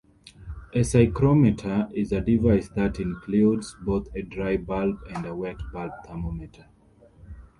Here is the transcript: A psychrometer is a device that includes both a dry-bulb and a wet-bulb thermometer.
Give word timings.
A 0.73 0.79
psychrometer 0.81 1.87
is 1.93 2.11
a 2.11 2.21
device 2.21 2.69
that 2.69 2.99
includes 2.99 3.75
both 3.83 4.07
a 4.15 4.23
dry-bulb 4.23 4.97
and 5.11 5.27
a 5.27 5.35
wet-bulb 5.35 5.91
thermometer. 6.07 6.65